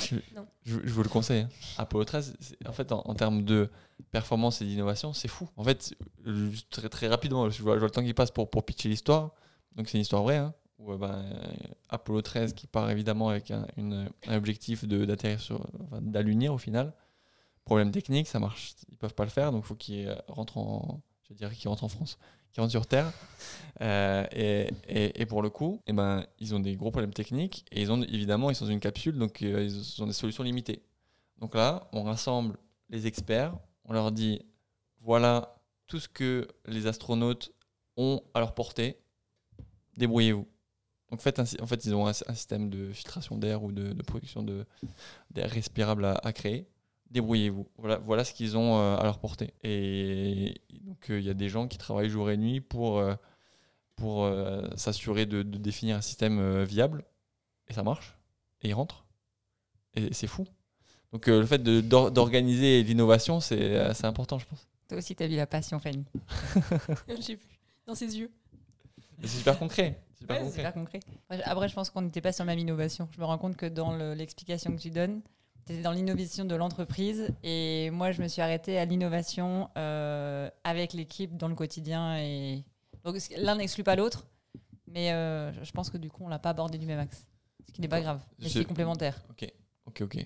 Je, 0.00 0.16
je- 0.64 0.78
je 0.84 0.92
vous 0.92 1.02
le 1.02 1.08
conseille. 1.08 1.42
hein. 1.42 1.48
Apollo 1.78 2.04
13, 2.04 2.36
c'est- 2.40 2.68
en 2.68 2.72
fait, 2.72 2.90
en, 2.92 3.02
en 3.06 3.14
termes 3.14 3.44
de 3.44 3.70
performance 4.10 4.60
et 4.60 4.64
d'innovation, 4.64 5.12
c'est 5.12 5.28
fou. 5.28 5.48
En 5.56 5.64
fait, 5.64 5.94
euh, 6.26 6.50
très, 6.70 6.88
très 6.88 7.06
rapidement, 7.08 7.48
je 7.48 7.62
vois, 7.62 7.74
je 7.74 7.78
vois 7.78 7.86
le 7.88 7.92
temps 7.92 8.04
qui 8.04 8.12
passe 8.12 8.30
pour, 8.30 8.50
pour 8.50 8.64
pitcher 8.66 8.88
l'histoire. 8.88 9.30
Donc, 9.76 9.88
c'est 9.88 9.98
une 9.98 10.02
histoire 10.02 10.22
vraie. 10.22 10.36
hein, 10.36 10.54
où, 10.78 10.92
euh, 10.92 10.98
ben, 10.98 11.14
euh, 11.14 11.52
Apollo 11.88 12.22
13 12.22 12.52
qui 12.54 12.66
part 12.66 12.90
évidemment 12.90 13.28
avec 13.28 13.50
un, 13.50 13.66
objectif 14.28 14.84
d'atterrir 14.84 15.40
sur, 15.40 15.66
au 16.50 16.58
final. 16.58 16.92
Problème 17.64 17.90
technique, 17.90 18.28
ça 18.28 18.38
marche. 18.38 18.74
Ils 18.90 18.96
peuvent 18.96 19.14
pas 19.14 19.24
le 19.24 19.30
faire, 19.30 19.52
donc 19.52 19.64
faut 19.64 19.74
qu'ils 19.74 20.08
euh, 20.08 20.14
rentrent 20.28 20.58
en, 20.58 21.00
France, 21.88 22.18
qu'ils 22.52 22.60
rentrent 22.60 22.70
sur 22.70 22.86
Terre. 22.86 23.12
Et, 23.80 25.26
pour 25.28 25.42
le 25.42 25.50
coup, 25.50 25.80
eh 25.86 25.92
ben, 25.92 26.26
ils 26.38 26.54
ont 26.54 26.60
des 26.60 26.76
gros 26.76 26.90
problèmes 26.90 27.12
techniques 27.14 27.64
et 27.72 27.82
ils 27.82 27.90
évidemment 28.14 28.50
ils 28.50 28.54
sont 28.54 28.66
dans 28.66 28.70
une 28.70 28.80
capsule, 28.80 29.18
donc 29.18 29.40
ils 29.40 30.02
ont 30.02 30.06
des 30.06 30.12
solutions 30.12 30.44
limitées. 30.44 30.82
Donc 31.38 31.54
là, 31.54 31.88
on 31.92 32.04
rassemble 32.04 32.56
les 32.88 33.06
experts, 33.06 33.56
on 33.84 33.92
leur 33.92 34.12
dit 34.12 34.42
voilà 35.00 35.56
tout 35.88 35.98
ce 35.98 36.08
que 36.08 36.46
les 36.66 36.86
astronautes 36.86 37.52
ont 37.96 38.22
à 38.34 38.40
leur 38.40 38.54
portée, 38.54 38.98
débrouillez-vous. 39.96 40.46
Donc 41.10 41.20
faites 41.20 41.38
un 41.38 41.44
sy- 41.44 41.60
en 41.60 41.66
fait, 41.66 41.84
ils 41.84 41.94
ont 41.94 42.06
un, 42.06 42.10
un 42.10 42.34
système 42.34 42.68
de 42.68 42.92
filtration 42.92 43.36
d'air 43.38 43.62
ou 43.62 43.70
de, 43.72 43.92
de 43.92 44.02
production 44.02 44.42
de- 44.42 44.66
d'air 45.30 45.48
respirable 45.50 46.04
à, 46.04 46.14
à 46.24 46.32
créer. 46.32 46.66
Débrouillez-vous. 47.10 47.68
Voilà, 47.78 47.98
voilà 47.98 48.24
ce 48.24 48.32
qu'ils 48.34 48.56
ont 48.56 48.78
euh, 48.80 48.96
à 48.96 49.04
leur 49.04 49.18
portée. 49.20 49.54
Et 49.62 50.60
donc 50.82 51.10
euh, 51.10 51.20
il 51.20 51.24
y 51.24 51.30
a 51.30 51.34
des 51.34 51.48
gens 51.48 51.68
qui 51.68 51.78
travaillent 51.78 52.08
jour 52.10 52.28
et 52.30 52.36
nuit 52.36 52.60
pour, 52.60 52.98
euh, 52.98 53.14
pour 53.94 54.24
euh, 54.24 54.68
s'assurer 54.76 55.24
de, 55.26 55.42
de 55.44 55.58
définir 55.58 55.96
un 55.96 56.00
système 56.00 56.40
euh, 56.40 56.64
viable. 56.64 57.04
Et 57.68 57.72
ça 57.74 57.84
marche. 57.84 58.16
Et 58.62 58.68
ils 58.68 58.74
rentrent. 58.74 59.06
Et 59.94 60.12
c'est 60.12 60.26
fou. 60.26 60.44
Donc 61.12 61.28
euh, 61.28 61.38
le 61.40 61.46
fait 61.46 61.62
d'organiser 61.62 62.82
l'innovation, 62.82 63.38
c'est 63.40 63.94
c'est 63.94 64.06
important, 64.06 64.38
je 64.40 64.46
pense. 64.46 64.66
Toi 64.88 64.98
aussi, 64.98 65.14
t'as 65.14 65.26
vu 65.28 65.36
la 65.36 65.46
passion, 65.46 65.78
Fanny. 65.78 66.04
J'ai 67.20 67.36
vu 67.36 67.40
dans 67.86 67.94
ses 67.94 68.18
yeux. 68.18 68.30
C'est 69.22 69.28
super 69.28 69.58
concret. 69.58 70.00
C'est 70.14 70.20
super 70.20 70.36
Ouais, 70.36 70.40
c'est 70.50 70.62
concret. 70.62 70.62
super 70.92 71.00
concret. 71.30 71.42
Après, 71.44 71.68
je 71.68 71.74
pense 71.74 71.90
qu'on 71.90 72.02
n'était 72.02 72.20
pas 72.20 72.32
sur 72.32 72.44
la 72.44 72.52
même 72.52 72.58
innovation. 72.58 73.08
Je 73.12 73.20
me 73.20 73.24
rends 73.24 73.38
compte 73.38 73.56
que 73.56 73.66
dans 73.66 73.96
le- 73.96 74.14
l'explication 74.14 74.74
que 74.74 74.80
tu 74.80 74.90
donnes, 74.90 75.20
tu 75.66 75.72
étais 75.72 75.82
dans 75.82 75.92
l'innovation 75.92 76.44
de 76.44 76.54
l'entreprise. 76.54 77.28
Et 77.42 77.90
moi, 77.90 78.12
je 78.12 78.22
me 78.22 78.28
suis 78.28 78.40
arrêtée 78.42 78.78
à 78.78 78.84
l'innovation 78.84 79.68
euh, 79.76 80.48
avec 80.64 80.92
l'équipe 80.92 81.36
dans 81.36 81.48
le 81.48 81.54
quotidien. 81.54 82.18
Et... 82.18 82.64
Donc, 83.04 83.16
l'un 83.36 83.56
n'exclut 83.56 83.84
pas 83.84 83.96
l'autre. 83.96 84.26
Mais 84.88 85.12
euh, 85.12 85.52
je 85.64 85.70
pense 85.72 85.90
que 85.90 85.98
du 85.98 86.08
coup, 86.10 86.24
on 86.24 86.28
l'a 86.28 86.38
pas 86.38 86.50
abordé 86.50 86.78
du 86.78 86.86
même 86.86 86.98
axe. 87.00 87.26
Ce 87.66 87.72
qui 87.72 87.80
n'est 87.80 87.88
pas 87.88 88.00
grave. 88.00 88.20
Mais 88.38 88.48
C'est- 88.48 88.64
complémentaire. 88.64 89.20
Ok, 89.30 89.46
ok, 89.86 90.02
ok. 90.02 90.16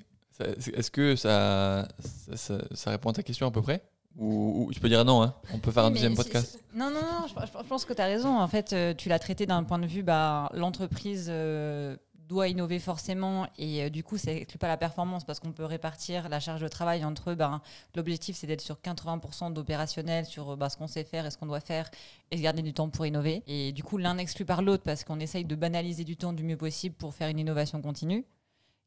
Est-ce 0.75 0.90
que 0.90 1.16
ça, 1.16 1.88
ça, 1.99 2.37
ça- 2.37 2.64
ça 2.75 2.90
répond 2.90 3.11
à 3.11 3.12
ta 3.14 3.23
question 3.23 3.47
à 3.47 3.50
peu 3.50 3.61
près? 3.62 3.82
Ou, 4.19 4.67
ou 4.67 4.73
tu 4.73 4.81
peux 4.81 4.88
dire 4.88 5.05
non, 5.05 5.23
hein 5.23 5.35
on 5.55 5.59
peut 5.59 5.71
faire 5.71 5.85
un 5.85 5.88
Oui, 5.88 5.95
deuxième 5.95 6.14
podcast. 6.17 6.59
Non, 6.75 6.90
non, 6.90 7.00
non, 7.00 7.26
je, 7.29 7.35
je- 7.47 7.59
je 7.62 7.69
pense 7.69 7.85
que 7.85 7.93
tu 7.93 8.02
as 8.02 8.07
raison. 8.07 8.38
En 8.38 8.49
fait, 8.49 8.73
euh, 8.73 8.95
tu 8.95 9.09
l'as 9.09 9.19
traité 9.19 9.47
d'un 9.47 9.62
point 9.64 9.79
de 9.79 9.87
vue, 9.87 10.02
bah, 10.02 10.50
l'entreprise 10.55 11.26
euh, 11.31 11.97
doit 12.29 12.47
innover 12.49 12.79
forcément 12.79 13.49
et 13.59 13.83
euh, 13.85 13.88
du 13.90 14.05
coup, 14.05 14.17
ça 14.19 14.33
n'exclut 14.33 14.59
pas 14.59 14.69
la 14.69 14.76
performance 14.76 15.25
parce 15.25 15.40
qu'on 15.40 15.50
peut 15.52 15.64
répartir 15.64 16.29
la 16.29 16.38
charge 16.38 16.61
de 16.61 16.69
travail 16.69 17.05
entre, 17.05 17.35
ben, 17.35 17.61
l'objectif 17.97 18.37
c'est 18.37 18.47
d'être 18.47 18.61
sur 18.61 18.76
80% 18.76 19.52
d'opérationnel, 19.52 20.26
sur 20.26 20.57
bah, 20.57 20.69
ce 20.69 20.76
qu'on 20.76 20.87
sait 20.87 21.02
faire 21.05 21.26
et 21.26 21.31
ce 21.31 21.38
qu'on 21.38 21.47
doit 21.47 21.61
faire 21.61 21.90
et 22.31 22.37
se 22.37 22.43
garder 22.43 22.62
du 22.62 22.73
temps 22.73 22.88
pour 22.88 23.05
innover. 23.07 23.43
Et 23.49 23.73
du 23.73 23.83
coup, 23.83 23.97
l'un 23.97 24.14
n'exclut 24.14 24.45
par 24.45 24.62
l'autre 24.62 24.83
parce 24.85 25.02
qu'on 25.02 25.19
essaye 25.19 25.45
de 25.45 25.55
banaliser 25.57 26.05
du 26.05 26.17
temps 26.17 26.33
du 26.33 26.45
mieux 26.45 26.57
possible 26.57 26.95
pour 26.95 27.14
faire 27.14 27.29
une 27.29 27.38
innovation 27.40 27.81
continue 27.83 28.25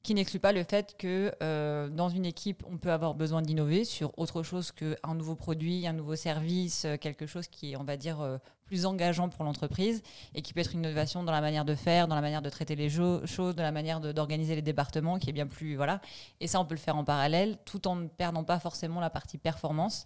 qui 0.04 0.14
n'exclut 0.14 0.40
pas 0.40 0.52
le 0.52 0.64
fait 0.66 0.96
que 0.98 1.34
euh, 1.42 1.88
dans 1.88 2.10
une 2.10 2.26
équipe, 2.26 2.62
on 2.70 2.78
peut 2.78 2.92
avoir 2.92 3.16
besoin 3.16 3.42
d'innover 3.42 3.86
sur 3.86 4.12
autre 4.20 4.44
chose 4.44 4.74
qu'un 4.74 5.16
nouveau 5.16 5.36
produit, 5.36 5.88
un 5.88 5.94
nouveau 5.94 6.18
service, 6.18 6.84
euh, 6.84 6.98
quelque 6.98 7.26
chose 7.26 7.48
qui 7.48 7.72
est, 7.72 7.78
on 7.78 7.86
va 7.86 7.96
dire, 7.96 8.20
euh, 8.20 8.38
plus 8.66 8.86
engageant 8.86 9.30
pour 9.30 9.46
l'entreprise 9.46 10.04
et 10.36 10.42
qui 10.42 10.54
peut 10.54 10.60
être 10.60 10.74
une 10.74 10.80
innovation 10.80 11.24
dans 11.24 11.32
la 11.32 11.40
manière 11.40 11.64
de 11.64 11.74
faire, 11.74 12.10
dans 12.10 12.16
la 12.16 12.22
manière 12.22 12.42
de 12.42 12.50
traiter 12.50 12.76
les 12.76 12.90
choses, 12.90 13.56
dans 13.56 13.64
la 13.64 13.72
manière 13.72 14.02
d'organiser 14.02 14.56
les 14.56 14.62
départements, 14.62 15.20
qui 15.20 15.30
est 15.30 15.34
bien 15.34 15.48
plus... 15.48 15.78
Voilà. 15.78 16.02
Et 16.42 16.48
ça, 16.48 16.60
on 16.60 16.66
peut 16.66 16.76
le 16.76 16.82
faire 16.82 16.98
en 16.98 17.06
parallèle, 17.06 17.58
tout 17.64 17.88
en 17.88 17.96
ne 17.96 18.08
perdant 18.08 18.44
pas 18.44 18.60
forcément 18.60 19.00
la 19.00 19.10
partie 19.10 19.38
performance. 19.38 20.06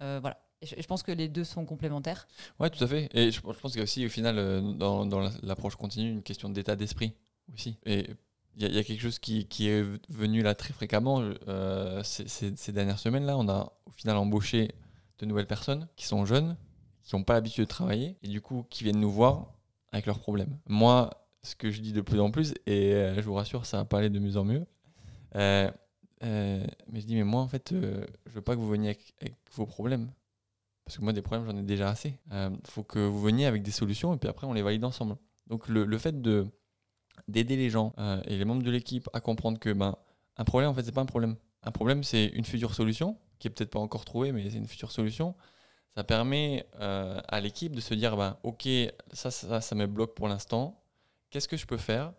voilà. 0.00 0.40
Je, 0.62 0.86
pense 0.86 1.02
que 1.02 1.12
les 1.12 1.28
deux 1.28 1.44
sont 1.44 1.66
complémentaires. 1.66 2.26
Oui, 2.58 2.70
tout 2.70 2.82
à 2.82 2.86
fait. 2.86 3.10
Et 3.12 3.30
je, 3.30 3.40
pense 3.40 3.72
qu'il 3.72 3.76
y 3.76 3.80
a 3.80 3.82
aussi, 3.82 4.06
au 4.06 4.08
final, 4.08 4.36
dans, 4.76 5.30
l'approche 5.42 5.76
continue, 5.76 6.10
une 6.10 6.22
question 6.22 6.48
d'état 6.48 6.76
d'esprit 6.76 7.12
aussi. 7.52 7.76
Il 8.56 8.74
y, 8.74 8.78
a 8.78 8.84
quelque 8.84 9.00
chose 9.00 9.18
qui, 9.18 9.46
qui, 9.46 9.68
est 9.68 9.84
venu 10.08 10.42
là 10.42 10.54
très 10.54 10.72
fréquemment 10.72 11.22
euh, 11.46 12.02
ces, 12.02 12.72
dernières 12.72 12.98
semaines-là. 12.98 13.36
On 13.36 13.48
a 13.50 13.70
au 13.84 13.90
final 13.90 14.16
embauché 14.16 14.70
de 15.18 15.26
nouvelles 15.26 15.46
personnes 15.46 15.88
qui 15.94 16.06
sont 16.06 16.24
jeunes, 16.24 16.56
qui 17.02 17.14
n'ont 17.14 17.22
pas 17.22 17.34
l'habitude 17.34 17.64
de 17.64 17.68
travailler 17.68 18.16
et 18.22 18.28
du 18.28 18.40
coup 18.40 18.64
qui 18.70 18.84
viennent 18.84 19.00
nous 19.00 19.10
voir 19.10 19.52
avec 19.92 20.06
leurs 20.06 20.18
problèmes. 20.18 20.56
Moi, 20.66 21.10
ce 21.42 21.54
que 21.54 21.70
je 21.70 21.82
dis 21.82 21.92
de 21.92 22.00
plus 22.00 22.18
en 22.18 22.30
plus, 22.30 22.54
et 22.64 22.94
euh, 22.94 23.16
je 23.16 23.20
vous 23.22 23.34
rassure, 23.34 23.66
ça 23.66 23.76
va 23.76 23.84
pas 23.84 23.98
aller 23.98 24.10
de 24.10 24.18
mieux 24.18 24.38
en 24.38 24.44
mieux, 24.44 24.64
euh, 25.36 25.70
mais 26.22 27.00
je 27.00 27.06
dis, 27.06 27.14
mais 27.14 27.24
moi 27.24 27.42
en 27.42 27.48
fait, 27.48 27.74
je 27.74 28.30
veux 28.32 28.40
pas 28.40 28.54
que 28.54 28.60
vous 28.60 28.68
veniez 28.68 28.88
avec, 28.88 29.14
avec, 29.20 29.34
vos 29.52 29.66
problèmes. 29.66 30.10
Parce 30.86 30.96
que 30.96 31.02
moi, 31.02 31.12
des 31.12 31.20
problèmes, 31.20 31.44
j'en 31.46 31.58
ai 31.58 31.62
déjà 31.62 31.90
assez. 31.90 32.18
Il 32.30 32.58
faut 32.64 32.84
que 32.84 33.00
vous 33.00 33.20
veniez 33.20 33.44
avec 33.44 33.62
des 33.62 33.70
solutions 33.70 34.14
et 34.14 34.16
puis 34.16 34.28
après, 34.28 34.46
on 34.46 34.52
les 34.54 34.62
valide 34.62 34.84
ensemble. 34.84 35.16
Donc 35.48 35.68
le, 35.68 35.84
le 35.84 35.98
fait 35.98 36.22
de 36.22 36.46
d'aider 37.28 37.56
les 37.56 37.70
gens 37.70 37.94
euh, 37.98 38.22
et 38.26 38.36
les 38.36 38.44
membres 38.44 38.62
de 38.62 38.70
l'équipe 38.70 39.08
à 39.12 39.20
comprendre 39.20 39.58
que 39.58 39.72
ben, 39.72 39.96
un 40.36 40.44
problème, 40.44 40.70
en 40.70 40.74
fait, 40.74 40.82
c'est 40.84 40.92
pas 40.92 41.00
un 41.00 41.06
problème. 41.06 41.36
Un 41.62 41.70
problème, 41.70 42.02
c'est 42.04 42.26
une 42.26 42.44
future 42.44 42.74
solution, 42.74 43.16
qui 43.38 43.48
est 43.48 43.50
peut-être 43.50 43.70
pas 43.70 43.78
encore 43.78 44.04
trouvée, 44.04 44.32
mais 44.32 44.48
c'est 44.50 44.58
une 44.58 44.66
future 44.66 44.92
solution. 44.92 45.34
Ça 45.94 46.04
permet 46.04 46.66
euh, 46.80 47.20
à 47.28 47.40
l'équipe 47.40 47.74
de 47.74 47.80
se 47.80 47.94
dire, 47.94 48.16
ben, 48.16 48.36
ok, 48.42 48.68
ça, 49.12 49.30
ça, 49.30 49.60
ça 49.60 49.74
me 49.74 49.86
bloque 49.86 50.14
pour 50.14 50.28
l'instant. 50.28 50.82
Qu'est-ce 51.30 51.48
que 51.48 51.56
je 51.56 51.66
peux 51.66 51.78
faire? 51.78 52.12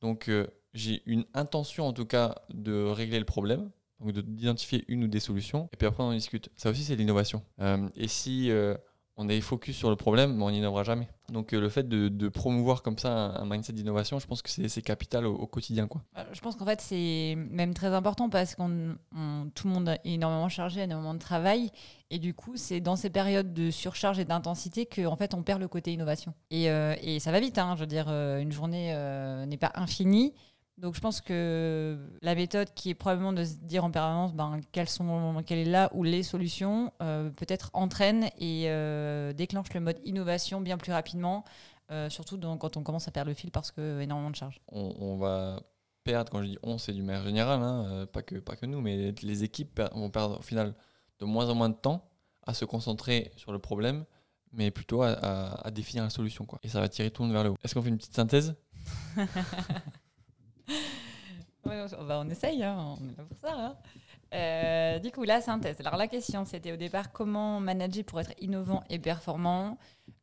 Donc, 0.00 0.28
euh, 0.28 0.46
j'ai 0.74 1.02
une 1.06 1.24
intention, 1.34 1.86
en 1.86 1.92
tout 1.92 2.06
cas, 2.06 2.34
de 2.52 2.84
régler 2.84 3.18
le 3.18 3.24
problème, 3.24 3.70
donc 4.00 4.12
d'identifier 4.12 4.84
une 4.88 5.04
ou 5.04 5.08
des 5.08 5.20
solutions, 5.20 5.68
et 5.72 5.76
puis 5.76 5.86
après, 5.86 6.02
on 6.02 6.08
en 6.08 6.12
discute. 6.12 6.50
Ça 6.56 6.70
aussi, 6.70 6.84
c'est 6.84 6.96
l'innovation. 6.96 7.42
et 7.96 8.08
si 8.08 8.50
on 9.20 9.28
est 9.28 9.40
focus 9.42 9.76
sur 9.76 9.90
le 9.90 9.96
problème, 9.96 10.34
mais 10.34 10.42
on 10.42 10.50
n'innovera 10.50 10.82
jamais. 10.82 11.06
Donc 11.28 11.52
euh, 11.52 11.60
le 11.60 11.68
fait 11.68 11.86
de, 11.86 12.28
promouvoir 12.28 12.82
comme 12.82 12.96
ça 12.96 13.10
un, 13.10 13.44
mindset 13.44 13.74
d'innovation, 13.74 14.18
je 14.18 14.26
pense 14.26 14.40
que 14.40 14.48
c'est 14.50 14.82
capital 14.82 15.26
au, 15.26 15.46
quotidien. 15.46 15.86
Quoi. 15.86 16.00
Euh, 16.16 16.24
je 16.32 16.40
pense 16.40 16.56
qu'en 16.56 16.64
fait 16.64 16.80
c'est 16.80 17.36
même 17.36 17.74
très 17.74 17.88
important 17.88 18.30
parce 18.30 18.54
que 18.54 18.62
tout 19.54 19.68
le 19.68 19.74
monde 19.74 19.88
est 19.90 20.00
énormément 20.14 20.48
chargé, 20.48 20.80
énormément 20.80 21.12
de 21.12 21.18
travail. 21.18 21.70
Et 22.10 22.18
du 22.18 22.32
coup, 22.34 22.56
c'est 22.56 22.80
dans 22.80 22.96
ces 22.96 23.10
périodes 23.10 23.52
de 23.52 23.70
surcharge 23.70 24.18
et 24.18 24.24
d'intensité 24.24 24.86
qu'en 24.86 25.16
fait 25.16 25.34
on 25.34 25.42
perd 25.42 25.60
le 25.60 25.68
côté 25.68 25.92
innovation. 25.92 26.32
Et, 26.50 26.70
euh, 26.70 26.96
et 27.02 27.20
ça 27.20 27.30
va 27.30 27.40
vite, 27.40 27.58
hein, 27.58 27.74
je 27.76 27.80
veux 27.80 27.86
dire, 27.86 28.08
une 28.08 28.52
journée 28.52 28.94
n'est 29.46 29.58
pas 29.58 29.72
infinie. 29.74 30.32
Donc 30.80 30.94
je 30.94 31.00
pense 31.00 31.20
que 31.20 31.98
la 32.22 32.34
méthode 32.34 32.72
qui 32.74 32.88
est 32.88 32.94
probablement 32.94 33.34
de 33.34 33.44
se 33.44 33.56
dire 33.56 33.84
en 33.84 33.90
permanence 33.90 34.32
ben, 34.32 34.60
quelles 34.72 34.88
sont, 34.88 35.42
quelle 35.46 35.58
est 35.58 35.64
là 35.70 35.90
ou 35.92 36.04
les 36.04 36.22
solutions, 36.22 36.90
euh, 37.02 37.28
peut-être 37.28 37.70
entraîne 37.74 38.30
et 38.38 38.64
euh, 38.68 39.34
déclenche 39.34 39.74
le 39.74 39.80
mode 39.80 39.98
innovation 40.04 40.62
bien 40.62 40.78
plus 40.78 40.92
rapidement, 40.92 41.44
euh, 41.90 42.08
surtout 42.08 42.38
quand 42.58 42.78
on 42.78 42.82
commence 42.82 43.06
à 43.08 43.10
perdre 43.10 43.28
le 43.28 43.34
fil 43.34 43.50
parce 43.50 43.70
que 43.70 44.00
énormément 44.00 44.30
de 44.30 44.36
charges. 44.36 44.58
On, 44.68 45.18
va 45.18 45.60
perdre, 46.02 46.30
quand 46.30 46.40
je 46.40 46.48
dis 46.48 46.58
on, 46.62 46.78
c'est 46.78 46.94
du 46.94 47.02
manière 47.02 47.24
générale, 47.24 47.60
hein, 47.60 48.06
pas, 48.10 48.22
que, 48.22 48.36
pas 48.36 48.56
que 48.56 48.64
nous, 48.64 48.80
mais 48.80 49.12
les 49.20 49.44
équipes 49.44 49.82
vont 49.94 50.08
perdre 50.08 50.38
au 50.38 50.42
final 50.42 50.74
de 51.18 51.26
moins 51.26 51.50
en 51.50 51.54
moins 51.54 51.68
de 51.68 51.74
temps 51.74 52.08
à 52.46 52.54
se 52.54 52.64
concentrer 52.64 53.32
sur 53.36 53.52
le 53.52 53.58
problème, 53.58 54.06
mais 54.50 54.70
plutôt 54.70 55.02
à, 55.02 55.10
à 55.10 55.70
définir 55.70 56.04
la 56.04 56.10
solution. 56.10 56.46
Quoi. 56.46 56.58
Et 56.62 56.68
ça 56.68 56.80
va 56.80 56.88
tirer 56.88 57.10
tout 57.10 57.20
le 57.20 57.26
monde 57.26 57.34
vers 57.34 57.44
le 57.44 57.50
haut. 57.50 57.56
Est-ce 57.62 57.74
qu'on 57.74 57.82
fait 57.82 57.90
une 57.90 57.98
petite 57.98 58.16
synthèse? 58.16 58.54
on 61.98 62.30
essaye, 62.30 62.62
hein, 62.62 62.96
on 63.00 63.08
est 63.08 63.16
là 63.16 63.24
pour 63.24 63.38
ça. 63.38 63.54
Hein. 63.56 63.76
Euh, 64.32 64.98
du 64.98 65.10
coup, 65.10 65.24
la 65.24 65.40
synthèse. 65.40 65.76
Alors, 65.80 65.96
la 65.96 66.06
question, 66.06 66.44
c'était 66.44 66.72
au 66.72 66.76
départ 66.76 67.10
comment 67.12 67.58
manager 67.58 68.04
pour 68.04 68.20
être 68.20 68.32
innovant 68.40 68.84
et 68.88 68.98
performant? 68.98 69.76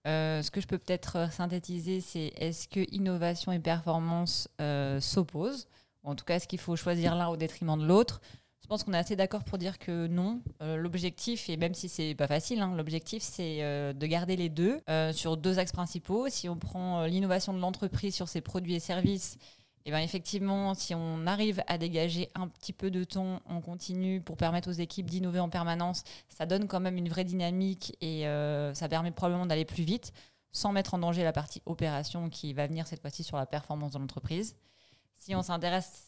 Euh, 0.07 0.41
ce 0.41 0.49
que 0.49 0.61
je 0.61 0.67
peux 0.67 0.77
peut-être 0.77 1.31
synthétiser, 1.31 1.99
c'est 1.99 2.31
est-ce 2.37 2.69
que 2.69 2.85
innovation 2.93 3.51
et 3.51 3.59
performance 3.59 4.47
euh, 4.61 5.01
s'opposent? 5.01 5.67
En 6.03 6.15
tout 6.15 6.23
cas, 6.23 6.35
est-ce 6.35 6.47
qu'il 6.47 6.59
faut 6.59 6.77
choisir 6.77 7.15
l'un 7.15 7.27
au 7.27 7.35
détriment 7.35 7.77
de 7.77 7.85
l'autre? 7.85 8.21
Je 8.61 8.67
pense 8.67 8.83
qu'on 8.83 8.93
est 8.93 8.97
assez 8.97 9.15
d'accord 9.15 9.43
pour 9.43 9.57
dire 9.57 9.77
que 9.77 10.07
non. 10.07 10.41
l'objectif, 10.61 11.49
et 11.49 11.57
même 11.57 11.73
si 11.73 11.87
c'est 11.87 12.15
pas 12.15 12.27
facile, 12.27 12.61
hein, 12.61 12.73
l'objectif, 12.75 13.23
c'est 13.23 13.59
de 13.93 14.05
garder 14.05 14.35
les 14.35 14.49
deux 14.49 14.81
sur 15.13 15.37
deux 15.37 15.59
axes 15.59 15.71
principaux. 15.71 16.27
Si 16.29 16.49
on 16.49 16.57
prend 16.57 17.05
l'innovation 17.05 17.53
de 17.53 17.59
l'entreprise 17.59 18.13
sur 18.13 18.27
ses 18.27 18.41
produits 18.41 18.75
et 18.75 18.79
services, 18.79 19.37
et 19.85 19.91
bien 19.91 20.01
effectivement, 20.01 20.73
si 20.73 20.93
on 20.93 21.25
arrive 21.27 21.63
à 21.67 21.77
dégager 21.77 22.29
un 22.35 22.47
petit 22.47 22.73
peu 22.73 22.91
de 22.91 23.03
temps 23.03 23.41
en 23.45 23.61
continu 23.61 24.19
pour 24.21 24.35
permettre 24.35 24.69
aux 24.69 24.73
équipes 24.73 25.09
d'innover 25.09 25.39
en 25.39 25.49
permanence, 25.49 26.03
ça 26.29 26.45
donne 26.45 26.67
quand 26.67 26.79
même 26.79 26.97
une 26.97 27.07
vraie 27.07 27.23
dynamique 27.23 27.95
et 28.01 28.27
euh, 28.27 28.73
ça 28.73 28.89
permet 28.89 29.11
probablement 29.11 29.45
d'aller 29.45 29.65
plus 29.65 29.83
vite 29.83 30.11
sans 30.51 30.71
mettre 30.71 30.93
en 30.93 30.99
danger 30.99 31.23
la 31.23 31.33
partie 31.33 31.61
opération 31.65 32.29
qui 32.29 32.53
va 32.53 32.67
venir 32.67 32.87
cette 32.87 32.99
fois-ci 32.99 33.23
sur 33.23 33.37
la 33.37 33.45
performance 33.45 33.93
de 33.93 33.99
l'entreprise. 33.99 34.55
Si 35.15 35.35
on 35.35 35.41
s'intéresse 35.41 36.06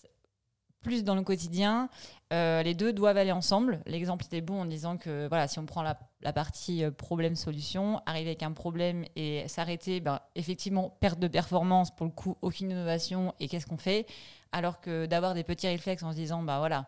plus 0.82 1.04
dans 1.04 1.16
le 1.16 1.24
quotidien. 1.24 1.90
Euh, 2.32 2.62
les 2.64 2.76
deux 2.76 2.94
doivent 2.94 3.18
aller 3.18 3.32
ensemble. 3.32 3.82
L'exemple 3.86 4.26
était 4.26 4.42
bon 4.42 4.62
en 4.62 4.66
disant 4.66 4.98
que 4.98 5.28
voilà, 5.28 5.48
si 5.48 5.60
on 5.60 5.66
prend 5.66 5.82
la, 5.82 6.34
partie 6.34 6.84
euh, 6.84 6.92
problème-solution, 6.92 8.02
arriver 8.06 8.30
avec 8.30 8.44
un 8.44 8.52
problème 8.52 9.06
et 9.16 9.48
s'arrêter, 9.48 10.00
ben, 10.00 10.20
effectivement, 10.36 10.96
perte 11.00 11.20
de 11.20 11.28
performance, 11.28 11.96
pour 11.96 12.06
le 12.06 12.12
coup, 12.12 12.38
aucune 12.42 12.72
innovation, 12.72 13.34
et 13.40 13.48
qu'est-ce 13.48 13.66
qu'on 13.66 13.78
fait? 13.78 14.06
Alors 14.52 14.80
que 14.80 15.06
d'avoir 15.06 15.34
des 15.34 15.44
petits 15.44 15.68
réflexes 15.68 16.04
en 16.04 16.12
se 16.12 16.18
disant, 16.18 16.44
bah 16.44 16.60
voilà, 16.60 16.86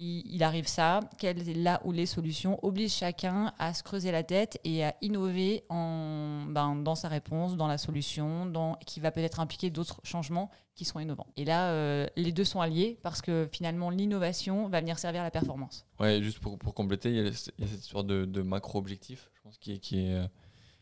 il, 0.00 0.42
arrive 0.42 0.66
ça, 0.66 1.00
sont 1.18 1.54
là 1.54 1.80
où 1.84 1.92
les 1.92 2.06
solutions 2.06 2.58
obligent 2.64 2.94
chacun 2.94 3.52
à 3.58 3.72
se 3.72 3.84
creuser 3.84 4.10
la 4.10 4.24
tête 4.24 4.58
et 4.64 4.84
à 4.84 4.94
innover 5.02 5.64
en, 5.68 6.46
ben, 6.48 6.74
dans 6.74 6.96
sa 6.96 7.08
réponse, 7.08 7.56
dans 7.56 7.68
la 7.68 7.78
solution, 7.78 8.44
dans, 8.46 8.74
qui 8.86 8.98
va 8.98 9.12
peut-être 9.12 9.38
impliquer 9.38 9.70
d'autres 9.70 10.00
changements 10.02 10.50
qui 10.74 10.84
seront 10.84 10.98
innovants. 10.98 11.28
Et 11.36 11.44
là, 11.44 11.70
euh, 11.70 12.08
les 12.16 12.32
deux 12.32 12.44
sont 12.44 12.60
alliés 12.60 12.98
parce 13.02 13.22
que 13.22 13.48
finalement, 13.52 13.90
l'innovation 13.90 14.68
va 14.68 14.80
venir 14.80 14.98
servir 14.98 15.20
à 15.20 15.24
la 15.24 15.30
performance. 15.30 15.86
Ouais, 16.00 16.20
juste 16.20 16.40
pour, 16.40 16.58
pour 16.58 16.74
compléter, 16.74 17.10
il 17.10 17.24
y, 17.24 17.28
a, 17.28 17.32
cette 17.32 17.56
histoire 17.58 18.02
de, 18.02 18.42
macro-objectif, 18.42 19.30
je 19.34 19.42
pense, 19.42 19.58
qui 19.58 19.74
est, 19.74 19.78
qui, 19.78 20.00
est, 20.00 20.28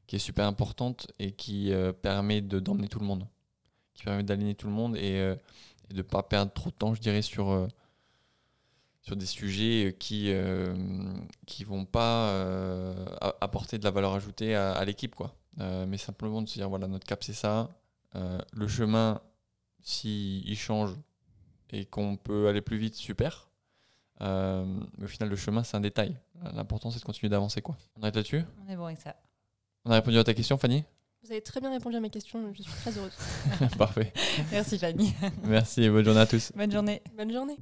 qui 0.07 0.17
est 0.17 0.21
super 0.21 0.47
importante 0.47 1.13
et 1.19 1.33
qui 1.33 1.71
euh, 1.71 1.93
permet 1.93 2.41
d'emmener 2.41 2.89
tout 2.89 2.99
le 2.99 3.07
monde, 3.07 3.29
qui 3.93 4.05
permet 4.05 4.23
d'aligner 4.23 4.55
tout 4.55 4.69
le 4.69 4.73
monde 4.73 4.97
et, 4.97 5.19
euh, 5.21 5.37
et 5.91 5.93
de 5.93 5.99
ne 5.99 6.03
pas 6.03 6.23
perdre 6.23 6.51
trop 6.51 6.71
de 6.71 6.75
temps, 6.75 6.95
je 6.95 7.01
dirais, 7.03 7.23
sur 7.23 7.69
sur 9.03 9.17
des 9.17 9.27
sujets 9.27 9.97
qui 9.99 10.31
euh, 10.31 10.75
qui 11.47 11.65
vont 11.65 11.85
pas 11.85 12.29
euh, 12.29 13.05
apporter 13.41 13.79
de 13.79 13.85
la 13.85 13.91
valeur 13.91 14.15
ajoutée 14.15 14.55
à, 14.55 14.83
l'équipe 14.85 15.15
quoi 15.15 15.35
euh, 15.61 15.85
mais 15.87 15.99
simplement 15.99 16.41
de 16.41 16.49
se 16.49 16.55
dire 16.55 16.69
voilà 16.69 16.87
notre 16.87 17.07
cap 17.07 17.23
c'est 17.23 17.33
ça 17.35 17.69
le 18.15 18.69
chemin 18.69 19.21
s'il 19.81 20.49
il 20.49 20.57
change 20.57 20.95
et 21.71 21.85
qu'on 21.85 22.17
peut 22.17 22.49
aller 22.49 22.61
plus 22.61 22.77
vite 22.77 22.95
super 22.95 23.49
mais 24.21 25.05
au 25.05 25.09
final 25.09 25.29
le 25.29 25.37
chemin 25.37 25.65
c'est 25.65 25.77
un 25.77 25.81
détail 25.81 26.17
l'important 26.55 26.91
c'est 26.91 27.01
de 27.01 27.05
continuer 27.05 27.31
d'avancer 27.31 27.61
quoi 27.61 27.77
on 27.97 28.03
arrête 28.03 28.17
là-dessus? 28.17 28.45
On 28.67 28.71
est 28.71 28.77
bon 28.77 28.85
avec 28.85 28.99
ça 28.99 29.17
on 29.85 29.91
a 29.91 29.95
répondu 29.95 30.19
à 30.19 30.25
ta 30.25 30.35
question 30.35 30.57
Fanny? 30.57 30.85
Vous 31.25 31.31
avez 31.31 31.41
très 31.41 31.61
bien 31.61 31.71
répondu 31.71 31.97
à 31.97 32.01
mes 32.01 32.11
questions, 32.11 32.53
je 32.53 32.63
suis 32.63 32.73
très 32.73 32.99
heureuse. 32.99 33.13
Parfait. 33.79 34.13
Merci 34.51 34.77
Fanny. 34.77 35.15
Merci 35.45 35.85
et 35.85 35.89
bonne 35.89 36.05
journée 36.05 36.21
à 36.21 36.27
tous. 36.27 36.51
Bonne 36.57 36.73
journée. 36.73 37.01
Bonne 37.17 37.33
journée. 37.33 37.59